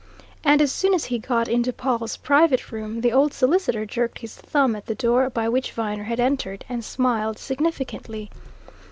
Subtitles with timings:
[0.43, 4.33] And as soon as he got into Pawle's private room, the old solicitor jerked his
[4.35, 8.31] thumb at the door by which Viner had entered, and smiled significantly.